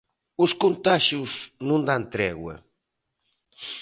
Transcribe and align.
Os 0.43 0.51
contaxios 0.61 1.31
non 1.67 1.81
dan 1.89 2.03
tregua. 2.13 2.55